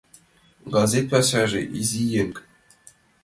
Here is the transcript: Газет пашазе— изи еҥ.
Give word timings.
Газет 0.73 1.05
пашазе— 1.11 1.61
изи 1.79 2.03
еҥ. 2.21 2.29